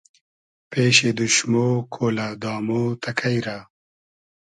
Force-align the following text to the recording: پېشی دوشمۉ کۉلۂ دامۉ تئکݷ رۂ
پېشی 0.69 1.09
دوشمۉ 1.17 1.53
کۉلۂ 1.93 2.27
دامۉ 2.41 2.67
تئکݷ 3.01 3.35
رۂ 3.45 3.57